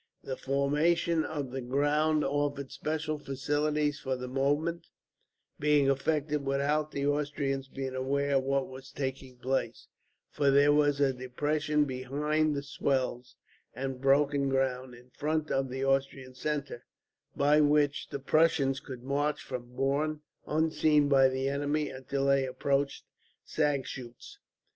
[0.23, 4.87] The formation of the ground offered special facilities for the movement
[5.59, 9.87] being effected without the Austrians being aware of what was taking place,
[10.31, 13.35] for there was a depression behind the swells
[13.75, 16.83] and broken ground in front of the Austrian centre,
[17.35, 23.05] by which the Prussians could march from Borne, unseen by the enemy, until they approached
[23.45, 24.39] Sagschuetz.